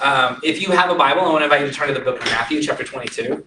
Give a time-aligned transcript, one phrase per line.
[0.00, 2.00] Um, if you have a Bible, I want to invite you to turn to the
[2.00, 3.44] book of Matthew, chapter 22.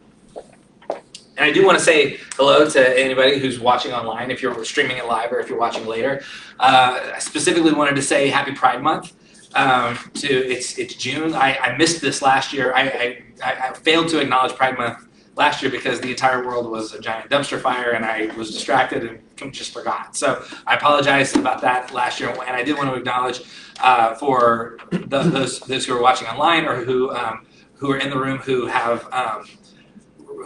[0.90, 4.98] And I do want to say hello to anybody who's watching online, if you're streaming
[4.98, 6.24] it live or if you're watching later.
[6.60, 9.14] Uh, I specifically wanted to say Happy Pride Month.
[9.54, 11.34] Um, to it's it's June.
[11.34, 12.74] I, I missed this last year.
[12.74, 16.94] I, I, I failed to acknowledge Pride Month last year because the entire world was
[16.94, 20.16] a giant dumpster fire and I was distracted and just forgot.
[20.16, 22.30] So I apologize about that last year.
[22.30, 23.42] And I did want to acknowledge
[23.80, 27.46] uh, for the, those those who are watching online or who um,
[27.76, 29.46] who are in the room who have um,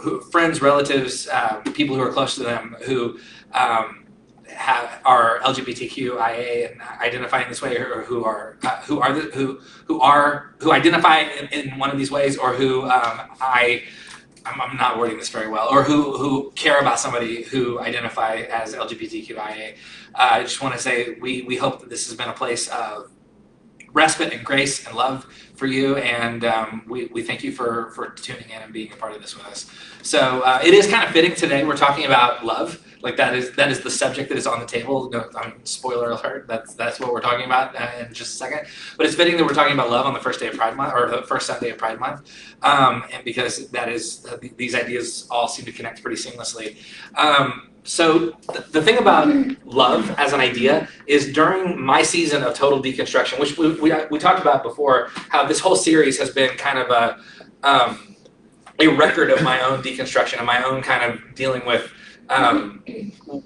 [0.00, 3.18] who, friends, relatives, uh, people who are close to them who
[3.52, 4.04] um,
[4.48, 9.22] have are LGBTQIA and identify in this way, or who are uh, who are the,
[9.34, 13.84] who who are who identify in, in one of these ways, or who um, I.
[14.46, 18.36] I'm, I'm not wording this very well, or who, who care about somebody who identify
[18.50, 19.74] as LGBTQIA.
[20.14, 22.68] Uh, I just want to say we, we hope that this has been a place
[22.68, 23.10] of
[23.92, 28.10] respite and grace and love for you, and um, we, we thank you for, for
[28.10, 29.70] tuning in and being a part of this with us.
[30.02, 31.64] So uh, it is kind of fitting today.
[31.64, 32.82] We're talking about love.
[33.02, 35.08] Like that is that is the subject that is on the table.
[35.10, 36.48] No, I mean, spoiler alert.
[36.48, 38.60] That's that's what we're talking about uh, in just a second.
[38.96, 40.92] But it's fitting that we're talking about love on the first day of Pride Month
[40.94, 42.28] or the first Sunday of Pride Month,
[42.62, 46.78] um, and because that is uh, these ideas all seem to connect pretty seamlessly.
[47.16, 48.36] Um, so
[48.70, 49.28] the thing about
[49.64, 54.18] love as an idea is during my season of total deconstruction, which we, we, we
[54.18, 57.18] talked about before, how this whole series has been kind of a
[57.62, 58.16] um,
[58.78, 61.90] a record of my own deconstruction and my own kind of dealing with
[62.28, 62.82] um,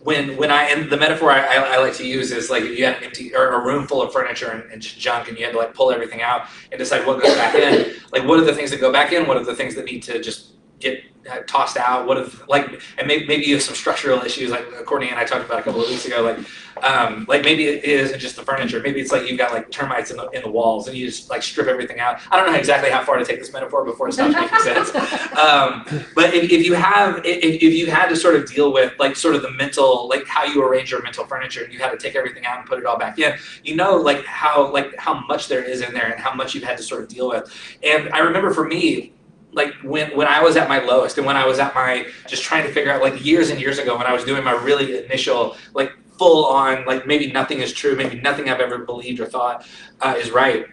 [0.03, 2.79] when when I and the metaphor I, I, I, like to use is like if
[2.79, 5.39] you had an empty or a room full of furniture and, and, just junk and
[5.39, 8.41] you had to like pull everything out and decide what goes back in like what
[8.41, 9.29] are the things that go back in?
[9.29, 11.05] What are the things that need to just get
[11.47, 12.07] tossed out?
[12.07, 15.25] What if like and maybe, maybe you have some structural issues like Courtney and I
[15.25, 16.23] talked about a couple of weeks ago.
[16.23, 16.39] Like
[16.83, 18.81] um, like maybe it isn't just the furniture.
[18.81, 21.31] Maybe it's like you've got like termites in the in the walls and you just
[21.31, 22.21] like strip everything out.
[22.31, 24.91] I don't know exactly how far to take this metaphor before it stops making sense.
[25.41, 28.93] Um, but if, if you have if, if you had to sort of deal with
[28.99, 31.91] like sort of the mental like how you arrange your mental furniture and you had
[31.91, 33.35] to take everything out and put it all back in,
[33.65, 36.65] you know like how like how much there is in there and how much you've
[36.65, 37.51] had to sort of deal with.
[37.83, 39.13] And I remember for me
[39.53, 42.43] like when when I was at my lowest and when I was at my just
[42.43, 45.05] trying to figure out like years and years ago when I was doing my really
[45.05, 49.27] initial like full on like maybe nothing is true, maybe nothing I've ever believed or
[49.27, 49.67] thought
[50.01, 50.67] uh, is right.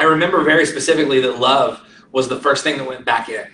[0.00, 3.46] I remember very specifically that love was the first thing that went back in.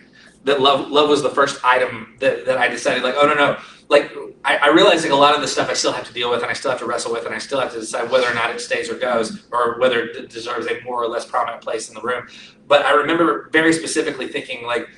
[0.44, 3.58] That love love was the first item that, that I decided like oh no no
[3.88, 4.12] like
[4.44, 6.42] I, I realized like a lot of the stuff I still have to deal with
[6.42, 8.34] and I still have to wrestle with and I still have to decide whether or
[8.34, 11.88] not it stays or goes or whether it deserves a more or less prominent place
[11.88, 12.28] in the room.
[12.66, 14.88] But I remember very specifically thinking like,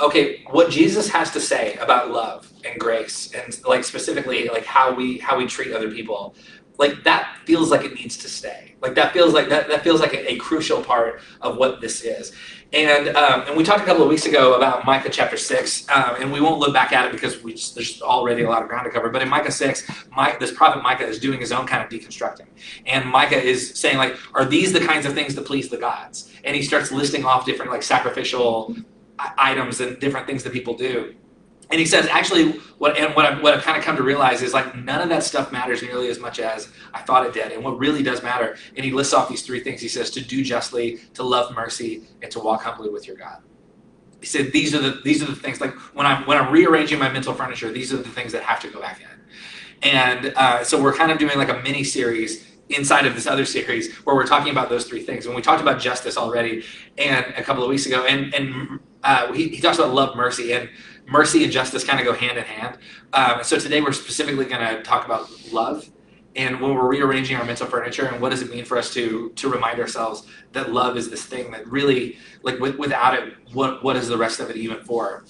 [0.00, 4.92] okay, what Jesus has to say about love and grace and like specifically like how
[4.94, 6.34] we how we treat other people
[6.78, 8.74] like that feels like it needs to stay.
[8.80, 12.02] Like that feels like that, that feels like a, a crucial part of what this
[12.02, 12.32] is
[12.74, 16.16] and um, and we talked a couple of weeks ago about Micah chapter six, um,
[16.20, 18.84] and we won't look back at it because just, there's already a lot of ground
[18.84, 19.08] to cover.
[19.08, 22.46] But in Micah six, Mike, this prophet Micah is doing his own kind of deconstructing,
[22.86, 26.32] and Micah is saying like, are these the kinds of things that please the gods?
[26.44, 28.76] And he starts listing off different like sacrificial
[29.18, 31.14] items and different things that people do.
[31.74, 34.42] And he says, actually, what and what I've, what I've kind of come to realize
[34.42, 37.50] is like none of that stuff matters nearly as much as I thought it did.
[37.50, 39.80] And what really does matter, and he lists off these three things.
[39.80, 43.38] He says to do justly, to love mercy, and to walk humbly with your God.
[44.20, 47.00] He said these are the these are the things like when I'm when I'm rearranging
[47.00, 49.90] my mental furniture, these are the things that have to go back in.
[49.90, 53.44] And uh, so we're kind of doing like a mini series inside of this other
[53.44, 55.26] series where we're talking about those three things.
[55.26, 56.64] And we talked about justice already,
[56.98, 60.52] and a couple of weeks ago, and and uh, he, he talks about love, mercy,
[60.52, 60.68] and
[61.06, 62.78] mercy and justice kind of go hand in hand.
[63.12, 65.88] Um, so today we're specifically going to talk about love
[66.36, 69.30] and when we're rearranging our mental furniture and what does it mean for us to
[69.30, 73.84] to remind ourselves that love is this thing that really like with, without it what
[73.84, 75.24] what is the rest of it even for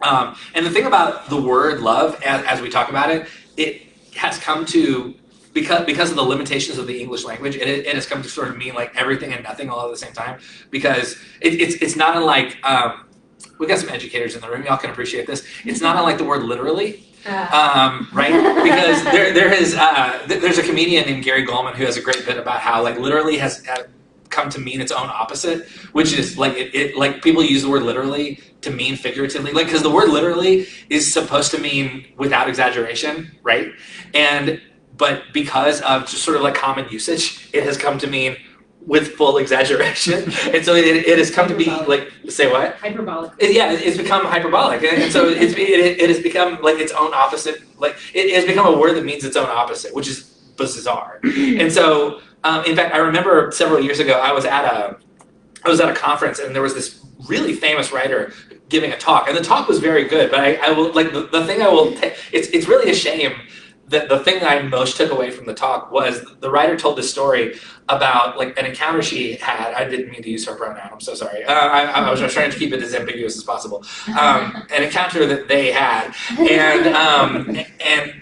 [0.00, 3.82] um, and the thing about the word love as, as we talk about it it
[4.14, 5.14] has come to
[5.52, 8.48] because because of the limitations of the English language, it, it has come to sort
[8.48, 10.40] of mean like everything and nothing all at the same time.
[10.70, 13.04] Because it, it's it's not unlike um,
[13.58, 14.64] we got some educators in the room.
[14.64, 15.46] Y'all can appreciate this.
[15.64, 17.04] It's not unlike the word literally.
[17.52, 18.32] Um, right?
[18.64, 22.26] Because there, there is uh, there's a comedian named Gary Gulman who has a great
[22.26, 23.84] bit about how like literally has uh,
[24.30, 27.70] come to mean its own opposite, which is like it, it like people use the
[27.70, 32.48] word literally to mean figuratively, like because the word literally is supposed to mean without
[32.48, 33.72] exaggeration, right?
[34.14, 34.60] And
[34.96, 38.36] but because of just sort of like common usage, it has come to mean
[38.86, 40.14] with full exaggeration.
[40.54, 42.76] and so it, it has come to be like, say what?
[42.76, 43.32] Hyperbolic.
[43.38, 44.82] It, yeah, it's become hyperbolic.
[44.82, 47.62] And, and so it's, it, it has become like its own opposite.
[47.78, 50.22] Like it has become a word that means its own opposite, which is
[50.56, 51.20] bizarre.
[51.24, 54.98] and so, um, in fact, I remember several years ago, I was at a,
[55.64, 58.32] I was at a conference and there was this really famous writer
[58.68, 60.30] giving a talk, and the talk was very good.
[60.30, 61.92] But I, I will like the, the thing I will.
[61.94, 63.32] Ta- it's it's really a shame
[63.92, 67.10] that the thing I most took away from the talk was the writer told this
[67.10, 67.58] story
[67.88, 69.74] about like an encounter she had.
[69.74, 70.90] I didn't mean to use her pronoun.
[70.92, 71.44] I'm so sorry.
[71.44, 73.84] Uh, I, I, was trying to keep it as ambiguous as possible.
[74.18, 78.18] Um, an encounter that they had, and um, and.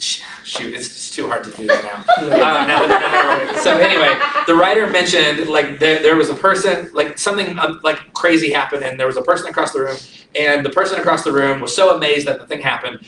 [0.00, 2.04] Shoot, it's just too hard to do that now.
[2.26, 6.90] Uh, now, now, now so anyway, the writer mentioned like there, there was a person,
[6.92, 9.96] like something uh, like crazy happened, and there was a person across the room,
[10.34, 12.98] and the person across the room was so amazed that the thing happened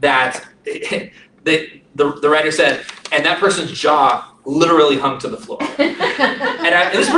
[0.00, 0.46] that
[1.46, 5.62] they, the, the writer said, and that person's jaw literally hung to the floor.
[5.78, 7.08] and, I, this,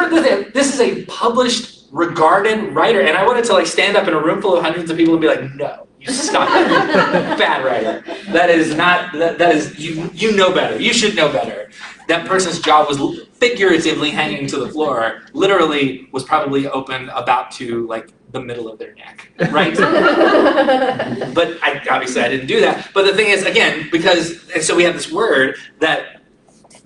[0.52, 4.22] this is a published, regarded writer, and I wanted to like stand up in a
[4.22, 6.48] room full of hundreds of people and be like, no, you stop.
[7.38, 8.04] Bad writer.
[8.32, 9.12] That is not.
[9.14, 10.10] That, that is you.
[10.12, 10.80] You know better.
[10.80, 11.70] You should know better.
[12.08, 15.22] That person's jaw was figuratively hanging to the floor.
[15.32, 19.74] Literally was probably open about to like the middle of their neck, right?
[21.34, 22.90] but I, obviously I didn't do that.
[22.92, 26.22] But the thing is, again, because and so we have this word that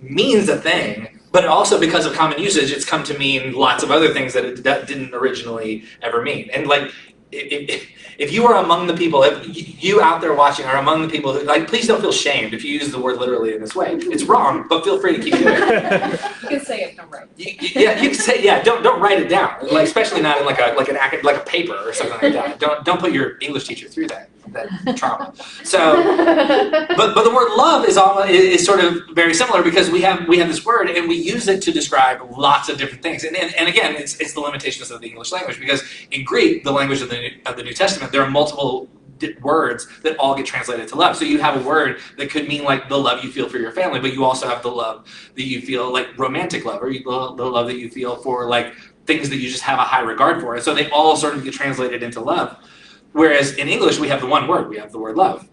[0.00, 3.90] means a thing, but also because of common usage, it's come to mean lots of
[3.90, 6.50] other things that it didn't originally ever mean.
[6.52, 6.92] And like
[7.32, 11.08] if, if you are among the people, if you out there watching are among the
[11.08, 13.74] people who, like, please don't feel shamed if you use the word literally in this
[13.74, 13.94] way.
[13.94, 16.20] It's wrong, but feel free to keep doing it.
[16.42, 17.28] you can say it, don't write.
[17.36, 19.66] yeah, you can say, yeah, don't don't write it down.
[19.70, 22.58] Like, especially not in like a like an like a paper or something like that.
[22.58, 25.32] Don't don't put your English teacher through that that trauma.
[25.64, 26.02] So,
[26.96, 30.28] but but the word love is all is sort of very similar because we have
[30.28, 33.24] we have this word and we use it to describe lots of different things.
[33.24, 36.64] And and, and again, it's it's the limitations of the English language because in Greek,
[36.64, 38.88] the language of the of the New Testament, there are multiple
[39.40, 41.16] words that all get translated to love.
[41.16, 43.70] So you have a word that could mean like the love you feel for your
[43.70, 47.00] family, but you also have the love that you feel like romantic love, or the,
[47.00, 48.74] the love that you feel for like
[49.06, 50.54] things that you just have a high regard for.
[50.54, 52.56] And so they all sort of get translated into love.
[53.12, 55.48] Whereas in English, we have the one word, we have the word love.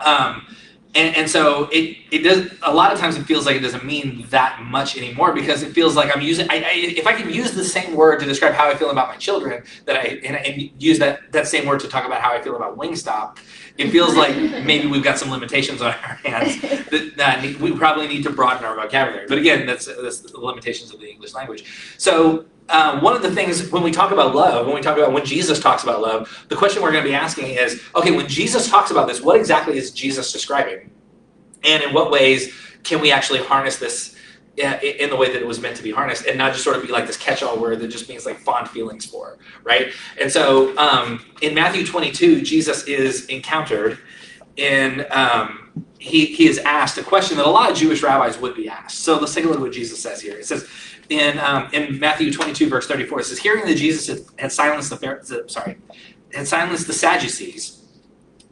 [0.00, 0.46] Um,
[0.94, 3.84] and, and, so it, it does a lot of times it feels like it doesn't
[3.84, 7.32] mean that much anymore because it feels like I'm using I, I, if I can
[7.32, 10.36] use the same word to describe how I feel about my children that I and,
[10.36, 13.38] and, use that that same word to talk about how I feel about Wingstop,
[13.78, 14.34] it feels like
[14.64, 18.64] maybe we've got some limitations on our hands that, that we probably need to broaden
[18.64, 19.26] our vocabulary.
[19.28, 21.94] But again, that's that's the limitations of the English language.
[21.98, 25.12] So um, one of the things when we talk about love, when we talk about
[25.12, 28.28] when Jesus talks about love, the question we're going to be asking is, okay, when
[28.28, 30.90] Jesus talks about this, what exactly is Jesus describing,
[31.64, 34.16] and in what ways can we actually harness this
[34.56, 36.82] in the way that it was meant to be harnessed, and not just sort of
[36.82, 39.92] be like this catch-all word that just means like fond feelings for, right?
[40.20, 43.98] And so um, in Matthew 22, Jesus is encountered
[44.56, 45.06] in.
[45.10, 45.56] Um,
[45.98, 49.00] he, he is asked a question that a lot of Jewish rabbis would be asked.
[49.00, 50.38] So let's take a look at what Jesus says here.
[50.38, 50.66] It says,
[51.10, 55.44] in um, in Matthew 22 verse 34 it says hearing that Jesus had silenced the
[55.48, 55.76] sorry
[56.32, 57.82] had silenced the Sadducees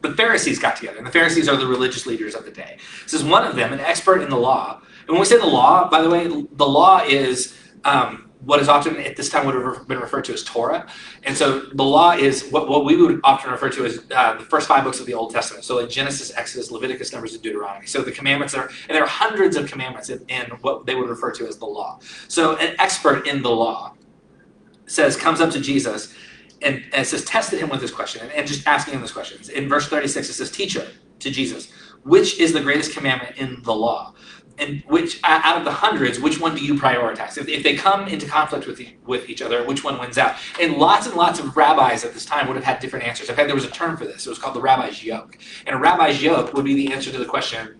[0.01, 2.77] the Pharisees got together and the Pharisees are the religious leaders of the day.
[3.03, 5.45] It says one of them an expert in the law and when we say the
[5.45, 9.55] law by the way the law is um, what is often at this time would
[9.55, 10.87] have been referred to as Torah.
[11.23, 14.45] And so the law is what, what we would often refer to as uh, the
[14.45, 15.65] first five books of the Old Testament.
[15.65, 17.85] So like Genesis, Exodus, Leviticus, Numbers, and Deuteronomy.
[17.85, 21.09] So the commandments are, and there are hundreds of commandments in, in what they would
[21.09, 21.99] refer to as the law.
[22.29, 23.93] So an expert in the law
[24.85, 26.13] says, comes up to Jesus
[26.61, 29.39] and, and says, tested him with this question and, and just asking him this question.
[29.53, 30.87] In verse 36, it says, teacher
[31.19, 31.71] to Jesus,
[32.03, 34.13] which is the greatest commandment in the law?
[34.59, 37.37] And which out of the hundreds, which one do you prioritize?
[37.37, 40.35] If, if they come into conflict with the, with each other, which one wins out?
[40.59, 43.29] And lots and lots of rabbis at this time would have had different answers.
[43.29, 44.25] In fact, there was a term for this.
[44.25, 45.37] It was called the rabbi's yoke.
[45.65, 47.79] And a rabbi's yoke would be the answer to the question,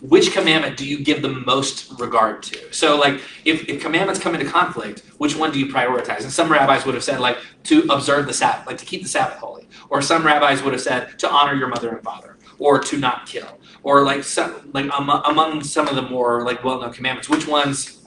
[0.00, 2.72] which commandment do you give the most regard to?
[2.72, 6.22] So, like, if, if commandments come into conflict, which one do you prioritize?
[6.22, 9.08] And some rabbis would have said, like, to observe the Sabbath, like to keep the
[9.08, 9.68] Sabbath holy.
[9.90, 13.26] Or some rabbis would have said to honor your mother and father, or to not
[13.26, 13.58] kill
[13.88, 18.06] or like some, like among, among some of the more like well-known commandments which ones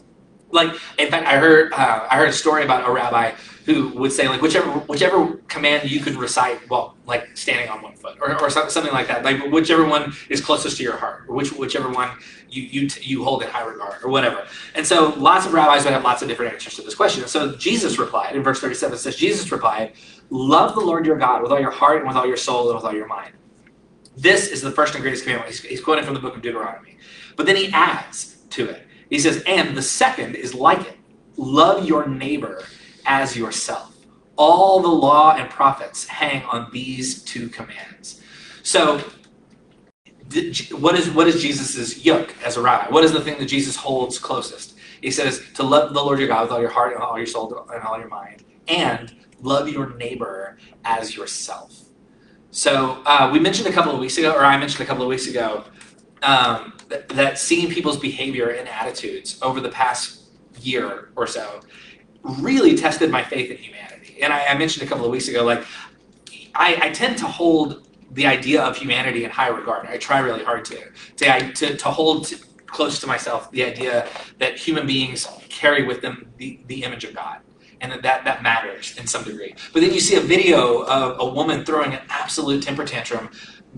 [0.51, 3.31] like in fact i heard uh, i heard a story about a rabbi
[3.65, 7.95] who would say like whichever whichever command you could recite well like standing on one
[7.95, 11.35] foot or, or something like that like whichever one is closest to your heart or
[11.35, 12.11] which whichever one
[12.47, 14.45] you you you hold in high regard or whatever.
[14.75, 17.21] And so lots of rabbis would have lots of different answers to this question.
[17.21, 19.93] And so jesus replied in verse 37 it says jesus replied
[20.29, 22.75] love the lord your god with all your heart and with all your soul and
[22.75, 23.33] with all your mind
[24.15, 25.51] this is the first and greatest commandment.
[25.51, 26.97] He's, he's quoting from the book of Deuteronomy.
[27.35, 28.85] But then he adds to it.
[29.09, 30.97] He says, and the second is like it
[31.37, 32.63] love your neighbor
[33.05, 33.95] as yourself.
[34.37, 38.21] All the law and prophets hang on these two commands.
[38.63, 39.03] So,
[40.71, 42.89] what is what is Jesus's yoke as a rabbi?
[42.89, 44.77] What is the thing that Jesus holds closest?
[45.01, 47.27] He says to love the Lord your God with all your heart and all your
[47.27, 51.80] soul and all your mind, and love your neighbor as yourself.
[52.51, 55.09] So uh, we mentioned a couple of weeks ago, or I mentioned a couple of
[55.09, 55.63] weeks ago,
[56.21, 60.23] um, that, that seeing people's behavior and attitudes over the past
[60.59, 61.61] year or so
[62.23, 64.21] really tested my faith in humanity.
[64.21, 65.65] And I, I mentioned a couple of weeks ago, like
[66.53, 69.87] I, I, tend to hold the idea of humanity in high regard.
[69.87, 74.07] I try really hard to to to, to hold to, close to myself the idea
[74.37, 77.39] that human beings carry with them the, the image of God
[77.81, 79.55] and that, that matters in some degree.
[79.73, 83.29] But then you see a video of a woman throwing an absolute temper tantrum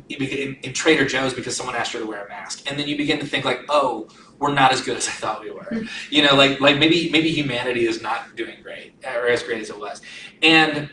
[0.10, 2.98] in, in, Trader Joe's because someone asked her to wear a mask, and then you
[2.98, 4.08] begin to think like, oh,
[4.40, 5.84] we're not as good as I thought we were.
[6.10, 9.70] You know, like like maybe maybe humanity is not doing great or as great as
[9.70, 10.02] it was,
[10.42, 10.90] and.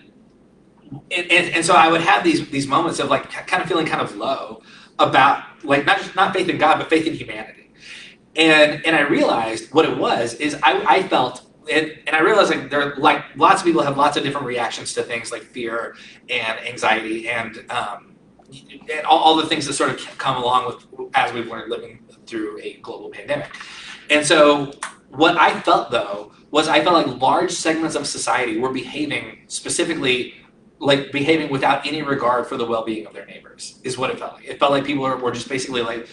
[1.12, 3.86] And, and, and so I would have these these moments of like kind of feeling
[3.86, 4.60] kind of low
[4.98, 7.70] about like not just not faith in God but faith in humanity,
[8.34, 12.50] and and I realized what it was is I, I felt and, and I realize
[12.50, 15.42] like there are like lots of people have lots of different reactions to things like
[15.42, 15.96] fear
[16.28, 18.16] and anxiety and um,
[18.92, 22.04] and all, all, the things that sort of come along with as we've learned living
[22.26, 23.54] through a global pandemic.
[24.08, 24.72] And so
[25.10, 30.34] what I felt though was I felt like large segments of society were behaving specifically
[30.80, 34.34] like behaving without any regard for the well-being of their neighbors is what it felt
[34.34, 34.46] like.
[34.46, 36.08] It felt like people were, were just basically like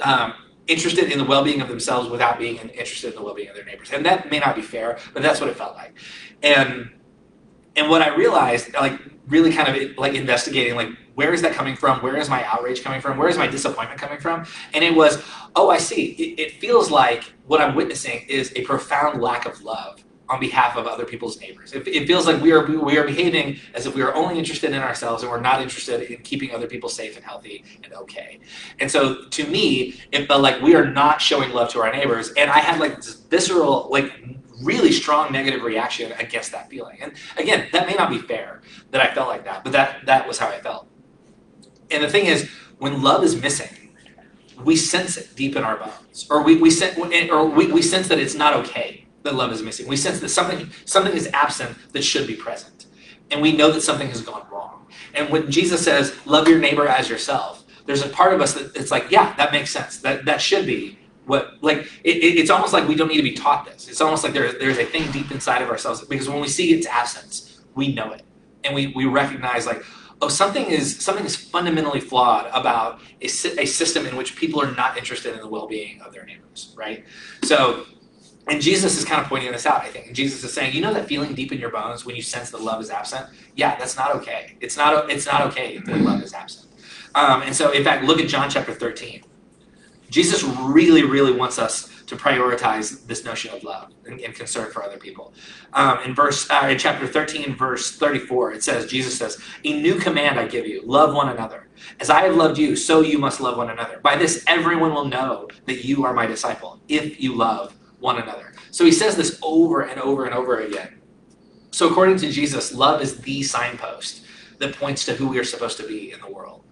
[0.00, 0.34] um,
[0.66, 3.90] interested in the well-being of themselves without being interested in the well-being of their neighbors.
[3.92, 5.94] And that may not be fair, but that's what it felt like.
[6.42, 6.90] And
[7.76, 11.76] and what I realized, like really kind of like investigating, like where is that coming
[11.76, 12.00] from?
[12.00, 13.16] Where is my outrage coming from?
[13.16, 14.44] Where is my disappointment coming from?
[14.74, 15.22] And it was,
[15.54, 16.12] oh, I see.
[16.12, 20.76] It, it feels like what I'm witnessing is a profound lack of love on behalf
[20.76, 21.72] of other people's neighbors.
[21.72, 24.72] It, it, feels like we are we are behaving as if we are only interested
[24.72, 28.38] in ourselves and we're not interested in keeping other people safe and healthy and okay.
[28.78, 32.30] And so to me, it felt like we are not showing love to our neighbors.
[32.36, 34.12] And I had like this visceral, like
[34.62, 36.98] really strong negative reaction against that feeling.
[37.02, 40.28] And again, that may not be fair that I felt like that, but that that
[40.28, 40.86] was how I felt.
[41.90, 43.90] And the thing is, when love is missing,
[44.64, 46.96] we sense it deep in our bones, or we, we, sense,
[47.30, 49.86] or we, we sense that it's not okay that love is missing.
[49.86, 52.86] We sense that something something is absent that should be present,
[53.30, 54.86] and we know that something has gone wrong.
[55.14, 58.74] And when Jesus says, "Love your neighbor as yourself," there's a part of us that
[58.76, 59.98] it's like, yeah, that makes sense.
[59.98, 63.22] That that should be what like it, it, it's almost like we don't need to
[63.22, 63.88] be taught this.
[63.88, 66.72] It's almost like there's there's a thing deep inside of ourselves because when we see
[66.72, 68.22] its absence, we know it,
[68.64, 69.82] and we we recognize like.
[70.22, 74.70] Oh, something is something is fundamentally flawed about a, a system in which people are
[74.72, 77.06] not interested in the well-being of their neighbors, right?
[77.42, 77.86] So
[78.48, 80.06] and Jesus is kind of pointing this out, I think.
[80.08, 82.50] And Jesus is saying, you know that feeling deep in your bones when you sense
[82.50, 83.26] that love is absent?
[83.54, 84.56] Yeah, that's not okay.
[84.60, 86.66] It's not, it's not okay that love is absent.
[87.14, 89.22] Um, and so, in fact, look at John chapter 13.
[90.10, 94.82] Jesus really, really wants us to prioritize this notion of love and, and concern for
[94.82, 95.32] other people.
[95.72, 99.94] Um, in verse, uh, in chapter 13, verse 34, it says, Jesus says, "A new
[99.94, 101.68] command I give you: love one another.
[102.00, 104.00] As I have loved you, so you must love one another.
[104.02, 108.52] By this, everyone will know that you are my disciple if you love one another.
[108.70, 111.00] So he says this over and over and over again.
[111.72, 114.26] So, according to Jesus, love is the signpost
[114.58, 116.64] that points to who we are supposed to be in the world.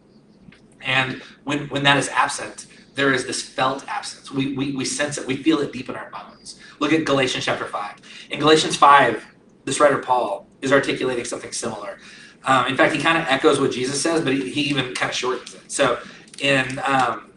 [0.80, 4.30] And when, when that is absent, there is this felt absence.
[4.30, 6.58] We, we, we sense it, we feel it deep in our bones.
[6.80, 8.28] Look at Galatians chapter 5.
[8.30, 9.24] In Galatians 5,
[9.64, 11.98] this writer Paul is articulating something similar.
[12.44, 15.10] Um, in fact, he kind of echoes what Jesus says, but he, he even kind
[15.10, 15.70] of shortens it.
[15.70, 16.00] So
[16.40, 17.30] in, um,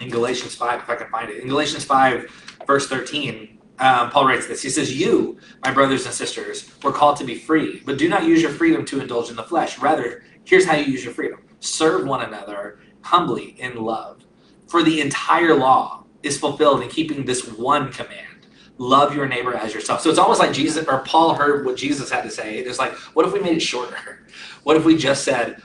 [0.00, 4.26] in Galatians 5, if I can find it, in Galatians 5, verse 13, um, Paul
[4.26, 4.62] writes this.
[4.62, 8.24] He says, You, my brothers and sisters, were called to be free, but do not
[8.24, 9.78] use your freedom to indulge in the flesh.
[9.78, 14.24] Rather, here's how you use your freedom serve one another humbly in love.
[14.68, 18.32] For the entire law is fulfilled in keeping this one command
[18.78, 20.00] love your neighbor as yourself.
[20.00, 22.58] So it's almost like Jesus or Paul heard what Jesus had to say.
[22.58, 23.96] It's like, what if we made it shorter?
[24.64, 25.60] What if we just said,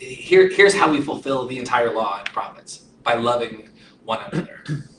[0.00, 3.68] Here, here's how we fulfill the entire law and prophets by loving
[4.04, 4.64] one another.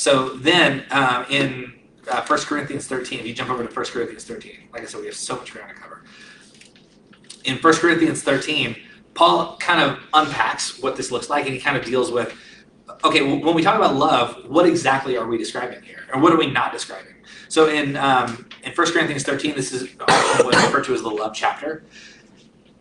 [0.00, 1.74] So then um, in
[2.10, 5.00] uh, 1 Corinthians 13, if you jump over to 1 Corinthians 13, like I said,
[5.00, 6.04] we have so much ground to cover.
[7.44, 8.76] In 1 Corinthians 13,
[9.12, 12.34] Paul kind of unpacks what this looks like and he kind of deals with
[13.04, 16.06] okay, when we talk about love, what exactly are we describing here?
[16.14, 17.14] Or what are we not describing?
[17.48, 21.34] So in, um, in 1 Corinthians 13, this is what's referred to as the love
[21.34, 21.84] chapter.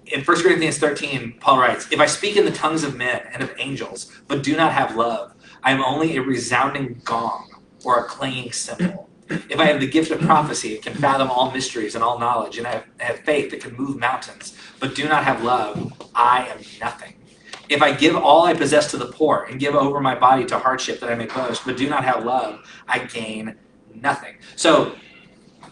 [0.07, 3.43] In 1 Corinthians 13, Paul writes, If I speak in the tongues of men and
[3.43, 5.33] of angels, but do not have love,
[5.63, 9.09] I am only a resounding gong or a clanging cymbal.
[9.29, 12.57] If I have the gift of prophecy and can fathom all mysteries and all knowledge,
[12.57, 16.47] and I have, have faith that can move mountains, but do not have love, I
[16.47, 17.13] am nothing.
[17.69, 20.57] If I give all I possess to the poor and give over my body to
[20.57, 23.55] hardship that I may boast, but do not have love, I gain
[23.93, 24.35] nothing.
[24.55, 24.95] So,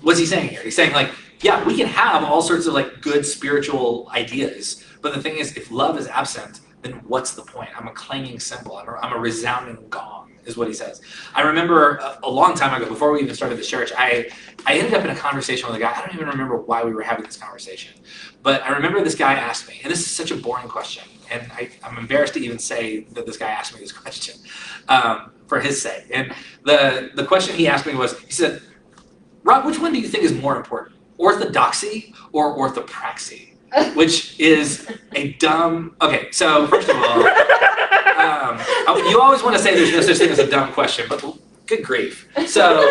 [0.01, 0.61] what's he saying here?
[0.61, 5.15] He's saying like, yeah, we can have all sorts of like good spiritual ideas, but
[5.15, 7.69] the thing is, if love is absent, then what's the point?
[7.77, 8.77] I'm a clanging cymbal.
[8.77, 11.01] I'm a, I'm a resounding gong, is what he says.
[11.33, 14.29] I remember a, a long time ago, before we even started the church, I
[14.65, 15.93] I ended up in a conversation with a guy.
[15.95, 17.99] I don't even remember why we were having this conversation,
[18.43, 21.51] but I remember this guy asked me, and this is such a boring question, and
[21.53, 24.35] I, I'm embarrassed to even say that this guy asked me this question
[24.87, 26.05] um, for his sake.
[26.13, 28.61] And the the question he asked me was, he said,
[29.43, 33.56] "Rob, which one do you think is more important, orthodoxy or orthopraxy?"
[33.95, 35.95] Which is a dumb.
[36.01, 37.27] Okay, so first of all,
[38.17, 38.59] um,
[39.09, 41.23] you always want to say there's no such thing as a dumb question, but
[41.65, 42.27] good grief.
[42.47, 42.89] So,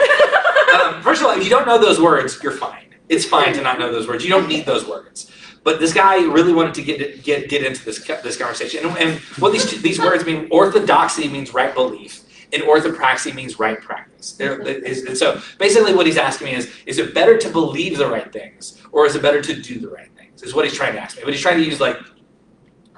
[0.74, 2.94] um, first of all, if you don't know those words, you're fine.
[3.08, 4.24] It's fine to not know those words.
[4.24, 5.30] You don't need those words.
[5.64, 9.18] But this guy really wanted to get get get into this this conversation, and, and
[9.38, 10.48] what these these words mean.
[10.50, 14.38] Orthodoxy means right belief, and orthopraxy means right practice.
[14.38, 18.32] And so, basically, what he's asking me is: Is it better to believe the right
[18.32, 20.08] things, or is it better to do the right?
[20.42, 21.22] Is what he's trying to ask me.
[21.24, 21.98] But he's trying to use like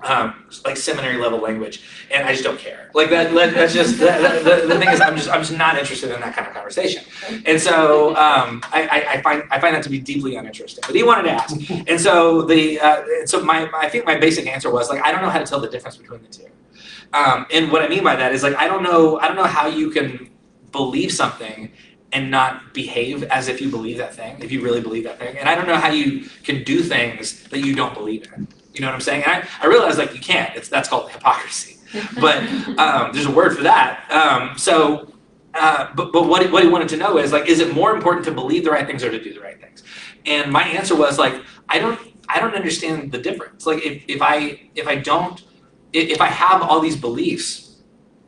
[0.03, 2.91] um, like seminary level language, and I just don't care.
[2.95, 3.35] Like that.
[3.35, 6.35] that- That's just the, the thing is, I'm just I'm just not interested in that
[6.35, 7.03] kind of conversation.
[7.47, 10.83] And so um, I, I, find I find that to be deeply uninteresting.
[10.87, 11.57] But he wanted to ask,
[11.89, 15.23] and so the uh, so my I think my basic answer was like I don't
[15.23, 16.47] know how to tell the difference between the two.
[17.13, 19.45] Um, and what I mean by that is like I don't know I don't know
[19.45, 20.31] how you can
[20.71, 21.73] believe something
[22.13, 25.37] and not behave as if you believe that thing, if you really believe that thing.
[25.37, 28.49] And I don't know how you can do things that you don't believe in.
[28.73, 29.25] You know what I'm saying?
[29.25, 30.55] And I, I realize like you can't.
[30.57, 31.75] It's that's called hypocrisy.
[32.21, 32.43] But
[32.79, 34.11] um, there's a word for that.
[34.11, 35.11] Um, so,
[35.55, 37.97] uh, but but what he, what he wanted to know is like, is it more
[37.97, 39.83] important to believe the right things or to do the right things?
[40.27, 41.99] And my answer was like, I don't
[42.29, 43.67] I don't understand the difference.
[43.67, 45.43] Like if, if I if I don't
[45.93, 47.68] if if I have all these beliefs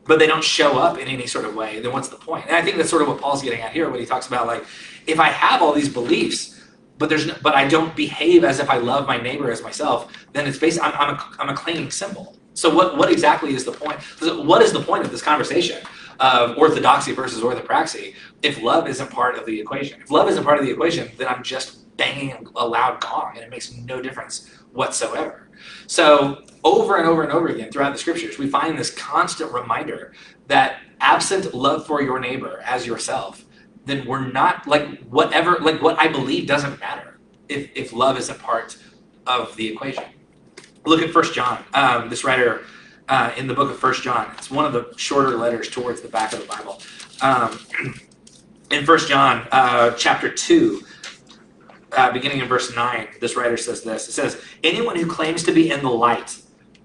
[0.04, 2.46] but they don't show up in any sort of way, then what's the point?
[2.46, 4.46] And I think that's sort of what Paul's getting at here when he talks about
[4.46, 4.64] like,
[5.06, 6.60] if I have all these beliefs,
[6.98, 10.12] but there's no, but I don't behave as if I love my neighbor as myself,
[10.32, 12.36] then it's basically I'm, I'm a I'm a clanging cymbal.
[12.52, 14.00] So what what exactly is the point?
[14.20, 15.78] What is the point of this conversation
[16.18, 20.02] of orthodoxy versus orthopraxy if love isn't part of the equation?
[20.02, 23.44] If love isn't part of the equation, then I'm just banging a loud gong, and
[23.44, 25.48] it makes no difference whatsoever.
[25.86, 30.12] So over and over and over again throughout the scriptures, we find this constant reminder
[30.46, 33.44] that absent love for your neighbor as yourself,
[33.86, 37.18] then we're not like whatever like what I believe doesn't matter
[37.48, 38.76] if if love isn't part
[39.26, 40.04] of the equation.
[40.84, 41.62] Look at First John.
[41.74, 42.64] Um, this writer
[43.08, 44.30] uh, in the book of First John.
[44.38, 46.80] It's one of the shorter letters towards the back of the Bible.
[47.20, 47.58] Um,
[48.70, 50.82] in First John, uh, chapter two,
[51.92, 54.08] uh, beginning in verse 9, this writer says this.
[54.08, 56.40] It says, Anyone who claims to be in the light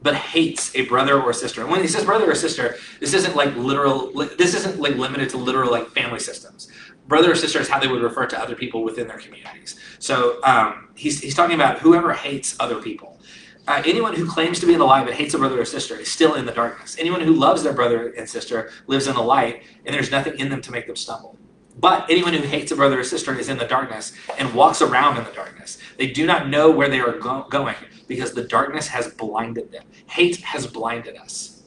[0.05, 1.61] but hates a brother or sister.
[1.61, 4.95] And when he says brother or sister, this isn't like literal, li- this isn't like
[4.95, 6.69] limited to literal like family systems.
[7.07, 9.79] Brother or sister is how they would refer to other people within their communities.
[9.97, 13.19] So um, he's, he's talking about whoever hates other people.
[13.67, 15.95] Uh, anyone who claims to be in the light but hates a brother or sister
[15.95, 16.95] is still in the darkness.
[16.99, 20.49] Anyone who loves their brother and sister lives in the light, and there's nothing in
[20.49, 21.35] them to make them stumble.
[21.77, 25.17] But anyone who hates a brother or sister is in the darkness and walks around
[25.17, 25.77] in the darkness.
[25.97, 27.75] They do not know where they are go- going
[28.07, 29.83] because the darkness has blinded them.
[30.07, 31.63] Hate has blinded us.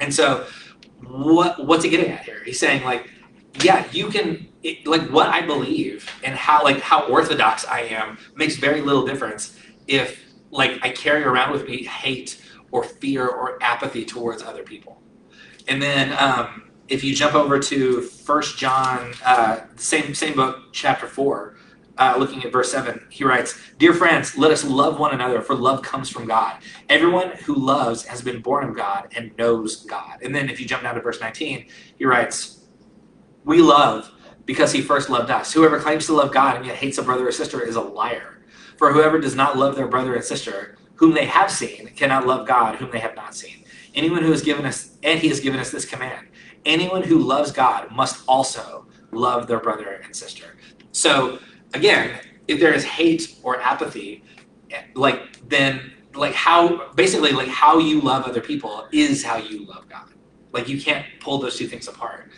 [0.00, 0.46] And so,
[1.06, 2.42] what what's he getting at here?
[2.44, 3.10] He's saying like,
[3.60, 8.18] yeah, you can it, like what I believe and how like how orthodox I am
[8.34, 13.62] makes very little difference if like I carry around with me hate or fear or
[13.62, 15.02] apathy towards other people.
[15.68, 21.06] And then um, if you jump over to First John, uh, same same book, chapter
[21.06, 21.56] four,
[21.96, 25.54] uh, looking at verse seven, he writes, "Dear friends, let us love one another, for
[25.54, 26.58] love comes from God.
[26.90, 30.66] Everyone who loves has been born of God and knows God." And then if you
[30.66, 32.60] jump down to verse nineteen, he writes,
[33.44, 34.10] "We love
[34.44, 35.54] because He first loved us.
[35.54, 38.44] Whoever claims to love God and yet hates a brother or sister is a liar.
[38.76, 42.46] For whoever does not love their brother and sister, whom they have seen, cannot love
[42.46, 43.64] God, whom they have not seen.
[43.94, 46.26] Anyone who has given us, and He has given us this command."
[46.64, 50.56] Anyone who loves God must also love their brother and sister.
[50.92, 51.38] So
[51.74, 54.24] again, if there is hate or apathy,
[54.94, 59.88] like then like how basically like how you love other people is how you love
[59.88, 60.08] God.
[60.52, 62.30] Like you can't pull those two things apart.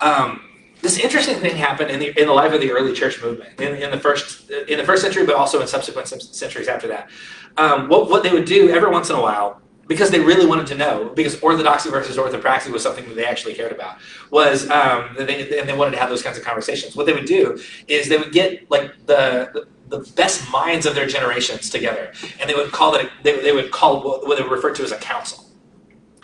[0.00, 0.42] Um,
[0.80, 3.76] this interesting thing happened in the in the life of the early church movement in,
[3.76, 7.10] in the first in the first century, but also in subsequent centuries after that.
[7.56, 10.66] Um, what what they would do every once in a while because they really wanted
[10.68, 13.96] to know, because orthodoxy versus orthopraxy was something that they actually cared about,
[14.30, 16.94] was um, they, and they wanted to have those kinds of conversations.
[16.94, 21.06] What they would do is they would get like the, the, best minds of their
[21.06, 24.72] generations together, and they would call it, they, they would call what they would refer
[24.74, 25.46] to as a council.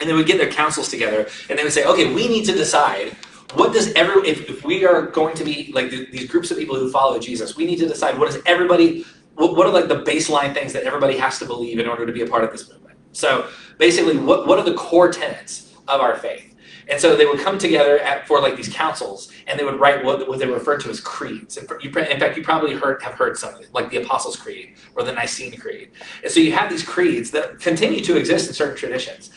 [0.00, 2.52] And they would get their councils together, and they would say, okay, we need to
[2.52, 3.16] decide
[3.54, 6.58] what does every if, if we are going to be like th- these groups of
[6.58, 9.04] people who follow Jesus, we need to decide what does everybody
[9.36, 12.12] what, what are like the baseline things that everybody has to believe in order to
[12.12, 12.83] be a part of this movement.
[13.14, 13.48] So
[13.78, 16.54] basically, what what are the core tenets of our faith?
[16.88, 20.04] And so they would come together at, for like these councils, and they would write
[20.04, 21.56] what, what they referred to as creeds.
[21.56, 24.36] In, you, in fact, you probably heard have heard some of it, like the Apostles'
[24.36, 25.92] Creed or the Nicene Creed.
[26.22, 29.30] And so you have these creeds that continue to exist in certain traditions.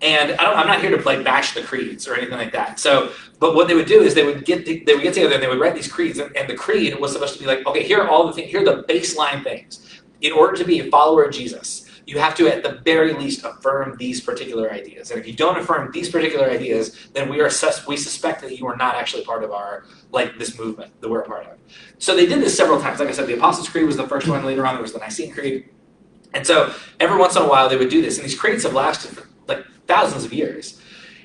[0.00, 2.80] And I am not here to play bash the creeds or anything like that.
[2.80, 5.42] So, but what they would do is they would get they would get together and
[5.42, 7.82] they would write these creeds, and, and the creed was supposed to be like, okay,
[7.82, 10.02] here are all the things, here are the baseline things.
[10.20, 13.44] In order to be a follower of Jesus, you have to at the very least
[13.44, 15.10] affirm these particular ideas.
[15.10, 18.58] And if you don't affirm these particular ideas, then we are sus- we suspect that
[18.58, 21.58] you are not actually part of our like this movement that we're a part of.
[21.98, 22.98] So they did this several times.
[22.98, 24.44] Like I said, the Apostles' Creed was the first one.
[24.44, 25.68] Later on, there was the Nicene Creed.
[26.34, 28.74] And so every once in a while they would do this, and these creeds have
[28.74, 30.80] lasted for like thousands of years.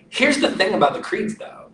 [0.09, 1.71] Here's the thing about the creeds, though: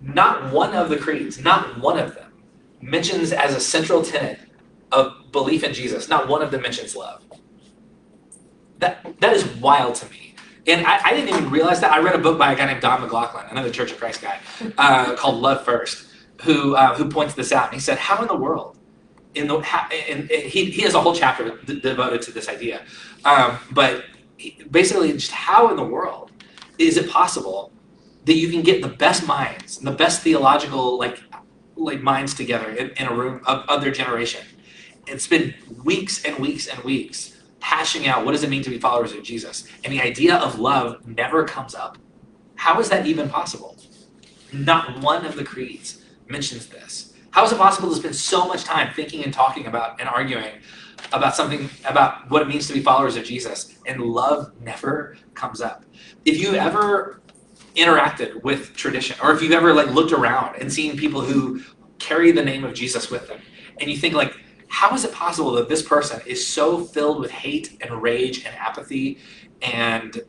[0.00, 2.32] not one of the creeds, not one of them,
[2.80, 4.38] mentions as a central tenet
[4.92, 6.08] of belief in Jesus.
[6.08, 7.22] Not one of them mentions love.
[8.78, 10.34] That that is wild to me.
[10.66, 11.92] And I, I, didn't even realize that.
[11.92, 14.38] I read a book by a guy named Don McLaughlin, another Church of Christ guy,
[14.78, 16.06] uh, called Love First,
[16.42, 17.66] who uh, who points this out.
[17.66, 18.78] And he said, "How in the world?"
[19.34, 19.58] In the
[20.08, 22.82] and he he has a whole chapter d- devoted to this idea,
[23.24, 24.04] um, but
[24.70, 26.30] basically, just how in the world
[26.78, 27.72] is it possible
[28.24, 31.20] that you can get the best minds and the best theological like
[31.76, 34.42] like minds together in, in a room of, of their generation?
[35.06, 37.33] It's been weeks and weeks and weeks
[37.64, 40.58] hashing out what does it mean to be followers of Jesus, and the idea of
[40.58, 41.96] love never comes up.
[42.56, 43.78] How is that even possible?
[44.52, 47.14] Not one of the creeds mentions this.
[47.30, 50.60] How is it possible to spend so much time thinking and talking about and arguing
[51.10, 55.62] about something about what it means to be followers of Jesus, and love never comes
[55.62, 55.86] up?
[56.26, 57.22] If you ever
[57.76, 61.62] interacted with tradition, or if you've ever like looked around and seen people who
[61.98, 63.40] carry the name of Jesus with them,
[63.80, 64.34] and you think like
[64.74, 68.52] how is it possible that this person is so filled with hate and rage and
[68.56, 69.18] apathy
[69.62, 70.20] and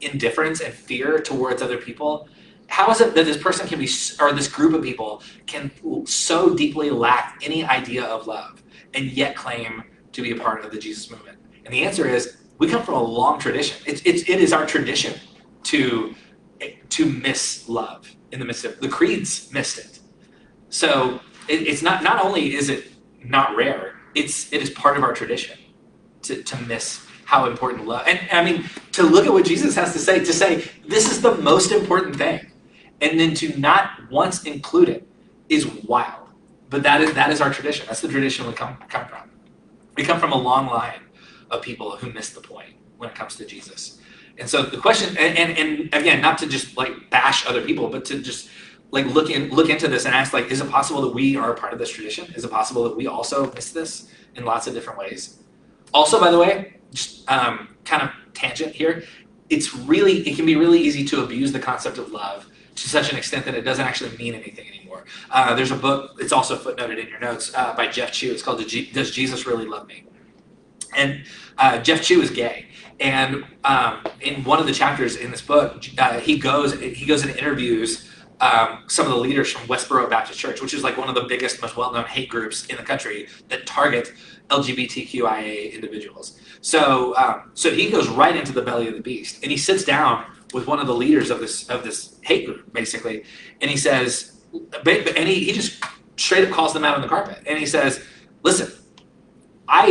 [0.00, 2.28] indifference and fear towards other people?
[2.68, 3.88] How is it that this person can be,
[4.20, 5.72] or this group of people can
[6.06, 8.62] so deeply lack any idea of love
[8.94, 11.38] and yet claim to be a part of the Jesus movement?
[11.64, 13.82] And the answer is we come from a long tradition.
[13.86, 15.18] It's, it's, it is our tradition
[15.64, 16.14] to,
[16.90, 19.98] to miss love in the midst of the creeds missed it.
[20.68, 22.89] So it, it's not, not only is it
[23.24, 23.96] not rare.
[24.14, 25.58] It's it is part of our tradition
[26.22, 29.92] to, to miss how important love and I mean to look at what Jesus has
[29.92, 32.50] to say, to say this is the most important thing,
[33.00, 35.06] and then to not once include it
[35.48, 36.28] is wild.
[36.70, 37.86] But that is that is our tradition.
[37.86, 39.30] That's the tradition we come come from.
[39.96, 41.00] We come from a long line
[41.50, 43.98] of people who miss the point when it comes to Jesus.
[44.38, 47.88] And so the question, and, and, and again, not to just like bash other people,
[47.88, 48.48] but to just
[48.90, 51.52] like look in, look into this and ask like is it possible that we are
[51.52, 52.32] a part of this tradition?
[52.34, 55.38] Is it possible that we also miss this in lots of different ways?
[55.92, 59.04] Also by the way just um, kind of tangent here
[59.50, 63.10] it's really it can be really easy to abuse the concept of love to such
[63.10, 65.04] an extent that it doesn't actually mean anything anymore.
[65.30, 68.42] Uh, there's a book it's also footnoted in your notes uh, by jeff chu it's
[68.42, 70.04] called does jesus really love me?
[70.96, 71.24] And
[71.58, 72.66] uh, jeff chu is gay.
[73.00, 77.22] And um, in one of the chapters in this book uh, he goes he goes
[77.22, 78.08] and interviews
[78.40, 81.24] um, some of the leaders from Westboro Baptist Church, which is like one of the
[81.24, 84.12] biggest, most well-known hate groups in the country that target
[84.48, 86.40] LGBTQIA individuals.
[86.60, 89.84] So, um, so he goes right into the belly of the beast, and he sits
[89.84, 93.24] down with one of the leaders of this of this hate group, basically,
[93.60, 95.82] and he says, and he, he just
[96.16, 98.04] straight up calls them out on the carpet, and he says,
[98.42, 98.72] "Listen,
[99.68, 99.86] I,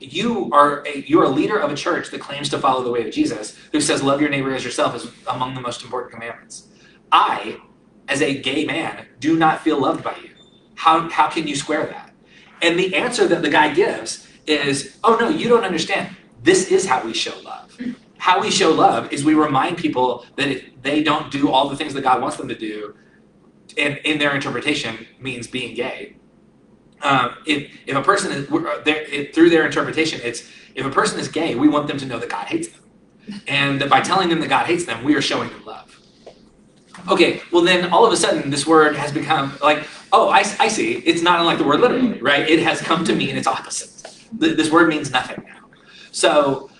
[0.00, 3.06] you are a, you're a leader of a church that claims to follow the way
[3.06, 6.66] of Jesus, who says love your neighbor as yourself is among the most important commandments.
[7.12, 7.60] I
[8.10, 10.30] as a gay man, do not feel loved by you.
[10.74, 12.12] How, how can you square that?
[12.60, 16.16] And the answer that the guy gives is, oh no, you don't understand.
[16.42, 17.78] This is how we show love.
[18.18, 21.76] How we show love is we remind people that if they don't do all the
[21.76, 22.94] things that God wants them to do,
[23.78, 26.16] and in their interpretation means being gay.
[27.02, 31.28] Um, if, if a person is it, through their interpretation, it's if a person is
[31.28, 32.82] gay, we want them to know that God hates them,
[33.46, 35.99] and that by telling them that God hates them, we are showing them love.
[37.08, 40.68] Okay, well then all of a sudden this word has become like, oh, I, I
[40.68, 40.94] see.
[40.98, 42.48] It's not unlike the word literally, right?
[42.48, 44.18] It has come to mean its opposite.
[44.32, 45.68] This word means nothing now.
[46.12, 46.70] So,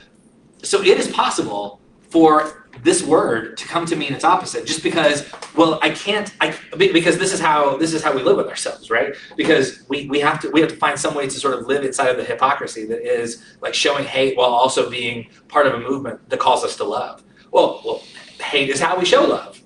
[0.62, 1.80] so it is possible
[2.10, 6.54] for this word to come to mean its opposite just because well i can't i
[6.76, 10.18] because this is how this is how we live with ourselves right because we, we
[10.18, 12.24] have to we have to find some way to sort of live inside of the
[12.24, 16.64] hypocrisy that is like showing hate while also being part of a movement that calls
[16.64, 18.02] us to love well well
[18.38, 19.59] hate is how we show love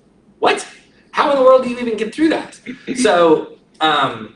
[0.45, 0.67] what?
[1.11, 2.59] How in the world do you even get through that?
[2.97, 4.35] So, um,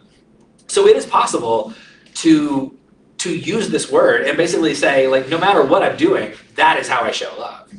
[0.68, 1.74] so it is possible
[2.16, 2.76] to
[3.20, 6.88] to use this word and basically say like no matter what I'm doing, that is
[6.88, 7.72] how I show love.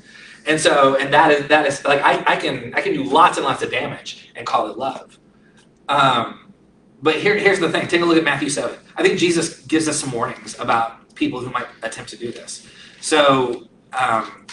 [0.47, 3.37] And so, and that is that is like I, I can I can do lots
[3.37, 5.19] and lots of damage and call it love.
[5.89, 6.53] Um,
[7.03, 7.89] but here, here's the thing.
[7.89, 8.79] Take a look at Matthew seven.
[8.97, 12.67] I think Jesus gives us some warnings about people who might attempt to do this.
[13.01, 14.47] So um,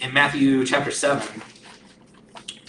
[0.00, 1.42] in Matthew chapter seven,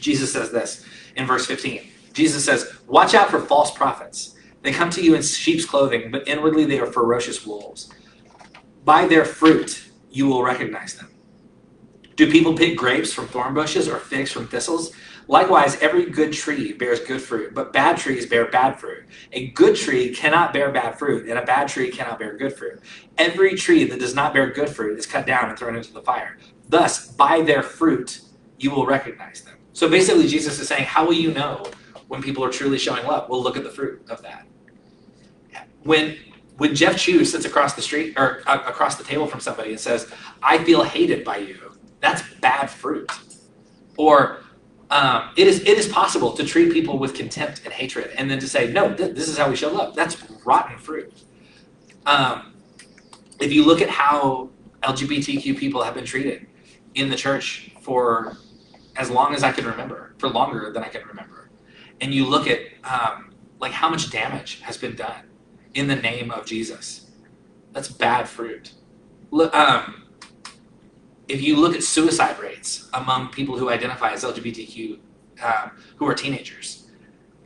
[0.02, 0.84] Jesus says this
[1.16, 1.88] in verse fifteen.
[2.14, 6.28] Jesus says, "Watch out for false prophets." They come to you in sheep's clothing, but
[6.28, 7.90] inwardly they are ferocious wolves.
[8.84, 11.10] By their fruit you will recognize them.
[12.16, 14.92] Do people pick grapes from thorn bushes or figs from thistles?
[15.28, 19.06] Likewise, every good tree bears good fruit, but bad trees bear bad fruit.
[19.32, 22.82] A good tree cannot bear bad fruit, and a bad tree cannot bear good fruit.
[23.18, 26.02] Every tree that does not bear good fruit is cut down and thrown into the
[26.02, 26.38] fire.
[26.68, 28.22] Thus, by their fruit,
[28.58, 29.56] you will recognize them.
[29.74, 31.64] So basically, Jesus is saying, How will you know
[32.08, 33.30] when people are truly showing love?
[33.30, 34.46] Well, look at the fruit of that.
[35.84, 36.18] When
[36.58, 39.80] when Jeff Chu sits across the street or uh, across the table from somebody and
[39.80, 40.12] says,
[40.44, 43.12] "I feel hated by you," that's bad fruit.
[43.98, 44.40] Or
[44.92, 48.40] um, it is it is possible to treat people with contempt and hatred, and then
[48.40, 51.12] to say, "No, th- this is how we show love." That's rotten fruit.
[52.06, 52.54] Um,
[53.40, 54.50] if you look at how
[54.84, 56.48] LGBTQ people have been treated
[56.96, 58.38] in the church for
[58.96, 61.50] as long as I can remember, for longer than I can remember,
[62.00, 65.30] and you look at um, like how much damage has been done
[65.74, 67.10] in the name of Jesus.
[67.72, 68.74] That's bad fruit.
[69.30, 70.04] Look, um,
[71.28, 75.00] if you look at suicide rates among people who identify as LGBTQ,
[75.42, 76.90] um, who are teenagers,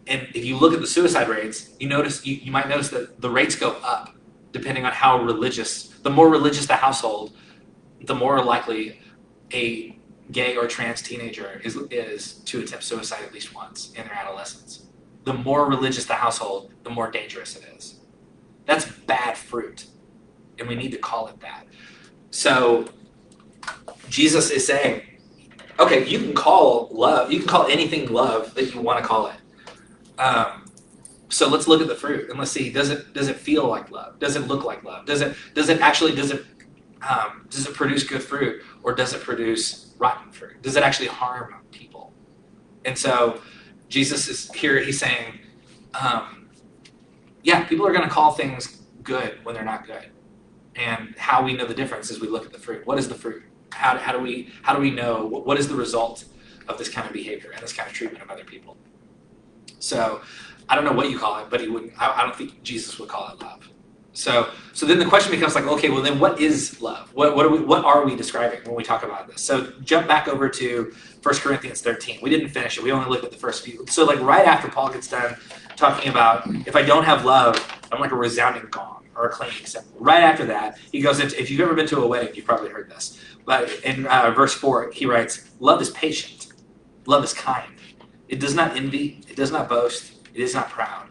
[0.08, 3.21] and if you look at the suicide rates, you notice you, you might notice that
[3.21, 4.15] the rates go up
[4.51, 5.89] depending on how religious.
[5.89, 7.36] The more religious the household,
[8.01, 8.99] the more likely
[9.51, 9.99] a
[10.32, 14.88] gay or trans teenager is is to attempt suicide at least once in their adolescence.
[15.24, 18.00] The more religious the household, the more dangerous it is.
[18.66, 19.86] That's bad fruit,
[20.60, 21.68] and we need to call it that.
[22.32, 22.88] So
[24.10, 25.02] Jesus is saying,
[25.80, 29.28] okay, you can call love, you can call anything love that you want to call
[29.28, 30.20] it.
[30.20, 30.66] Um,
[31.30, 33.92] so let's look at the fruit and let's see does it does it feel like
[33.92, 34.20] love?
[34.20, 35.06] Does it look like love?
[35.06, 36.46] Does it does it actually does it
[37.08, 40.62] um, does it produce good fruit or does it produce rotten fruit?
[40.62, 42.13] Does it actually harm people?
[42.84, 43.41] And so
[43.89, 44.79] Jesus is here.
[44.79, 45.39] He's saying,
[45.99, 46.49] um,
[47.43, 50.10] yeah, people are going to call things good when they're not good.
[50.75, 52.86] And how we know the difference is we look at the fruit.
[52.86, 53.43] What is the fruit?
[53.71, 56.25] How, how do we how do we know what, what is the result
[56.67, 58.77] of this kind of behavior and this kind of treatment of other people?
[59.79, 60.21] So
[60.67, 61.93] I don't know what you call it, but he wouldn't.
[62.01, 63.69] I, I don't think Jesus would call it love.
[64.15, 67.13] So so then the question becomes like, okay, well then what is love?
[67.13, 69.41] What what are we what are we describing when we talk about this?
[69.41, 72.19] So jump back over to 1 Corinthians 13.
[72.21, 72.84] We didn't finish it.
[72.84, 73.86] We only looked at the first few.
[73.89, 75.36] So like right after Paul gets done
[75.75, 77.56] talking about if I don't have love,
[77.91, 79.91] I'm like a resounding gong or a clanging cymbal.
[79.99, 82.69] Right after that, he goes into if you've ever been to a wedding, you've probably
[82.69, 83.19] heard this.
[83.45, 86.54] But in uh, verse four, he writes, "Love is patient.
[87.06, 87.73] Love is kind.
[88.30, 89.21] It does not envy.
[89.30, 90.13] It does not boast.
[90.34, 91.10] It is not proud.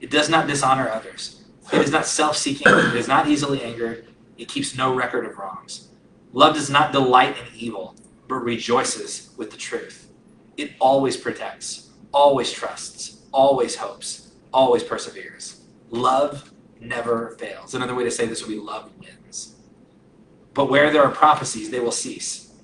[0.00, 1.44] It does not dishonor others.
[1.72, 2.66] It is not self-seeking.
[2.68, 4.06] It is not easily angered.
[4.38, 5.88] It keeps no record of wrongs.
[6.32, 7.94] Love does not delight in evil,
[8.28, 10.10] but rejoices with the truth.
[10.56, 15.62] It always protects, always trusts, always hopes, always perseveres.
[15.90, 17.74] Love never fails.
[17.74, 19.56] Another way to say this would be love wins.
[20.54, 22.54] But where there are prophecies, they will cease.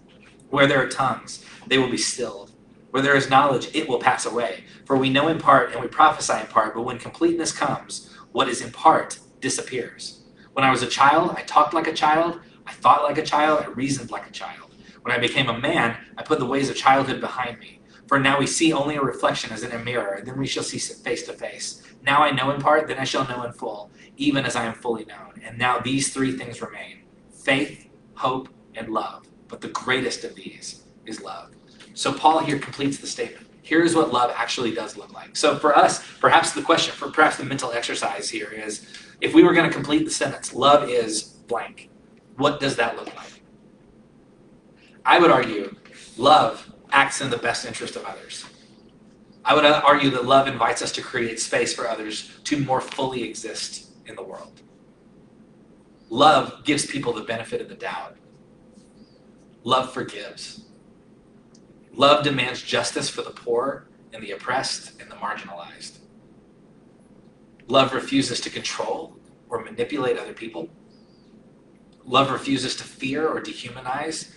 [0.51, 2.53] Where there are tongues, they will be stilled.
[2.91, 4.65] Where there is knowledge, it will pass away.
[4.85, 8.49] For we know in part and we prophesy in part, but when completeness comes, what
[8.49, 10.25] is in part disappears.
[10.53, 13.65] When I was a child, I talked like a child, I thought like a child,
[13.65, 14.75] I reasoned like a child.
[15.03, 17.81] When I became a man, I put the ways of childhood behind me.
[18.07, 20.63] For now we see only a reflection as in a mirror, and then we shall
[20.63, 21.83] see face to face.
[22.03, 24.75] Now I know in part, then I shall know in full, even as I am
[24.75, 25.41] fully known.
[25.43, 26.99] And now these three things remain
[27.33, 29.27] faith, hope, and love.
[29.49, 31.51] But the greatest of these is love.
[31.95, 33.47] So Paul here completes the statement.
[33.63, 35.37] Here's what love actually does look like.
[35.37, 38.87] So for us, perhaps the question, for perhaps the mental exercise here is
[39.21, 41.89] if we were going to complete the sentence, love is blank,
[42.37, 43.43] what does that look like?
[45.05, 45.75] I would argue
[46.17, 48.45] love acts in the best interest of others.
[49.45, 53.25] I would argue that love invites us to create space for others to more fully
[53.25, 54.61] exist in the world.
[56.11, 58.17] Love gives people the benefit of the doubt.
[59.65, 60.62] Love forgives.
[61.93, 65.99] Love demands justice for the poor and the oppressed and the marginalized.
[67.69, 69.17] Love refuses to control
[69.49, 70.69] or manipulate other people.
[72.05, 74.33] Love refuses to fear or dehumanize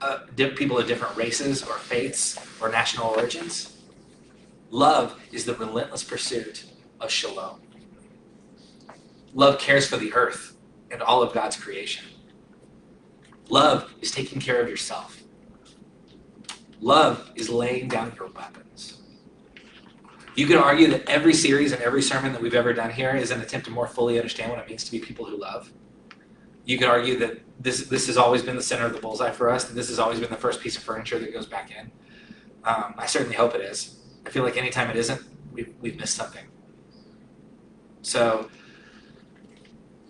[0.00, 0.20] uh,
[0.56, 3.76] people of different races or faiths or national origins.
[4.70, 6.64] Love is the relentless pursuit
[7.00, 7.60] of shalom.
[9.34, 10.56] Love cares for the earth
[10.90, 12.04] and all of God's creation.
[13.48, 15.19] Love is taking care of yourself.
[16.80, 19.02] Love is laying down your weapons.
[20.34, 23.30] You could argue that every series and every sermon that we've ever done here is
[23.30, 25.70] an attempt to more fully understand what it means to be people who love.
[26.64, 29.50] You could argue that this this has always been the center of the bullseye for
[29.50, 29.64] us.
[29.64, 31.90] That this has always been the first piece of furniture that goes back in.
[32.64, 33.98] Um, I certainly hope it is.
[34.24, 35.20] I feel like anytime it isn't,
[35.52, 36.46] we've, we've missed something.
[38.02, 38.50] So,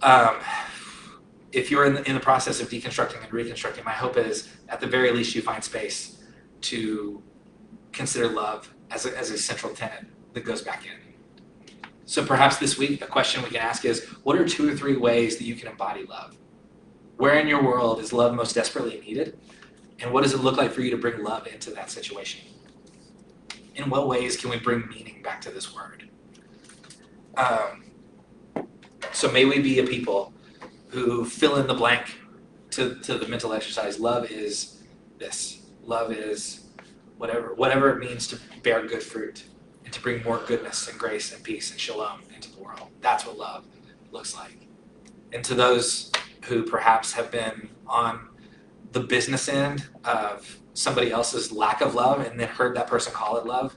[0.02, 0.36] um,
[1.52, 4.80] if you're in the, in the process of deconstructing and reconstructing, my hope is at
[4.80, 6.19] the very least you find space
[6.62, 7.22] to
[7.92, 10.92] consider love as a, as a central tenet that goes back in.
[12.06, 14.96] So perhaps this week, a question we can ask is what are two or three
[14.96, 16.36] ways that you can embody love?
[17.16, 19.38] Where in your world is love most desperately needed?
[20.00, 22.40] And what does it look like for you to bring love into that situation?
[23.76, 26.08] In what ways can we bring meaning back to this word?
[27.36, 27.84] Um,
[29.12, 30.32] so may we be a people
[30.88, 32.20] who fill in the blank
[32.70, 34.00] to, to the mental exercise.
[34.00, 34.82] Love is
[35.18, 35.59] this.
[35.90, 36.68] Love is
[37.18, 39.42] whatever whatever it means to bear good fruit
[39.84, 42.92] and to bring more goodness and grace and peace and shalom into the world.
[43.00, 43.64] That's what love
[44.12, 44.68] looks like.
[45.32, 46.12] And to those
[46.44, 48.28] who perhaps have been on
[48.92, 53.38] the business end of somebody else's lack of love and then heard that person call
[53.38, 53.74] it love,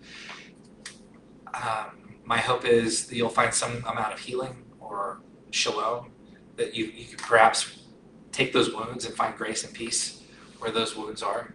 [1.55, 6.11] um, my hope is that you'll find some amount of healing or shalom,
[6.57, 7.85] that you, you could perhaps
[8.31, 10.21] take those wounds and find grace and peace
[10.59, 11.51] where those wounds are.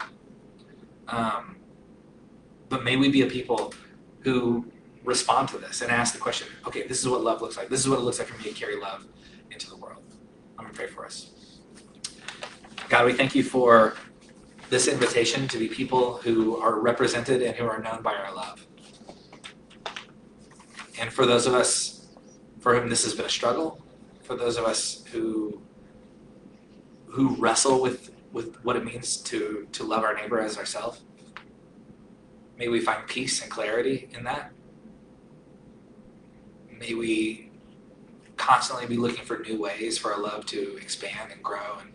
[1.08, 1.56] Um,
[2.68, 3.74] but may we be a people
[4.20, 4.70] who
[5.04, 7.68] respond to this and ask the question okay, this is what love looks like.
[7.68, 9.06] This is what it looks like for me to carry love
[9.50, 10.02] into the world.
[10.58, 11.30] I'm going to pray for us.
[12.88, 13.94] God, we thank you for
[14.70, 18.66] this invitation to be people who are represented and who are known by our love.
[21.00, 21.98] And for those of us
[22.60, 23.82] for whom this has been a struggle,
[24.22, 25.62] for those of us who
[27.06, 31.02] who wrestle with with what it means to to love our neighbor as ourselves,
[32.58, 34.52] may we find peace and clarity in that.
[36.78, 37.50] May we
[38.36, 41.90] constantly be looking for new ways for our love to expand and grow and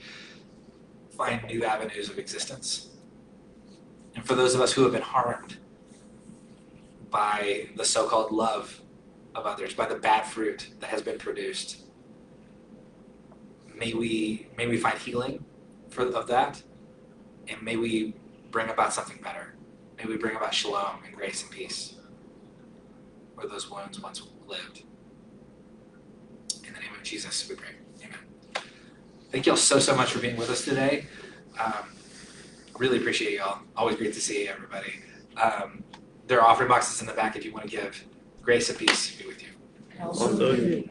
[1.15, 2.89] find new avenues of existence.
[4.15, 5.57] And for those of us who have been harmed
[7.09, 8.81] by the so called love
[9.35, 11.83] of others, by the bad fruit that has been produced,
[13.75, 15.43] may we, may we find healing
[15.93, 16.61] for, of that,
[17.47, 18.15] and may we
[18.51, 19.55] bring about something better.
[19.97, 21.95] May we bring about shalom and grace and peace
[23.35, 24.83] where those wounds once lived.
[26.67, 27.69] In the name of Jesus, we pray.
[27.99, 28.17] Amen.
[29.31, 31.07] Thank you all so, so much for being with us today.
[31.59, 31.95] Um,
[32.77, 33.59] really appreciate y'all.
[33.75, 34.93] Always great to see everybody.
[35.37, 35.83] Um,
[36.27, 38.05] there are offering boxes in the back if you want to give.
[38.41, 39.49] Grace and peace be with you.
[40.01, 40.83] Also,